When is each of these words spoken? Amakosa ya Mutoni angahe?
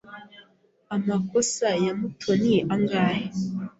Amakosa 0.95 1.67
ya 1.83 1.93
Mutoni 1.99 2.55
angahe? 2.73 3.25